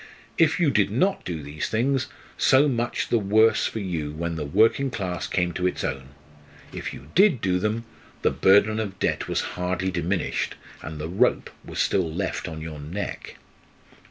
If 0.39 0.59
you 0.59 0.71
did 0.71 0.89
not 0.89 1.23
do 1.25 1.43
these 1.43 1.69
things, 1.69 2.07
so 2.35 2.67
much 2.67 3.09
the 3.09 3.19
worse 3.19 3.67
for 3.67 3.77
you 3.77 4.13
when 4.13 4.35
the 4.35 4.45
working 4.45 4.89
class 4.89 5.27
came 5.27 5.51
to 5.53 5.67
its 5.67 5.83
own; 5.83 6.07
if 6.73 6.91
you 6.91 7.09
did 7.13 7.39
do 7.39 7.59
them, 7.59 7.85
the 8.23 8.31
burden 8.31 8.79
of 8.79 8.97
debt 8.97 9.27
was 9.27 9.41
hardly 9.61 9.91
diminished, 9.91 10.55
and 10.81 10.97
the 10.97 11.07
rope 11.07 11.51
was 11.63 11.77
still 11.77 12.11
left 12.11 12.47
on 12.47 12.61
your 12.61 12.79
neck. 12.79 13.35